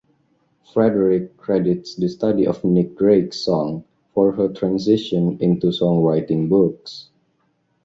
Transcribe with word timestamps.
Frederick 0.73 1.37
credits 1.37 1.93
the 1.93 2.09
study 2.09 2.47
of 2.47 2.63
Nick 2.63 2.97
Drake’s 2.97 3.45
songs 3.45 3.83
for 4.15 4.31
her 4.31 4.47
transition 4.49 5.37
into 5.39 5.67
songwriting 5.67 6.49
books. 6.49 7.09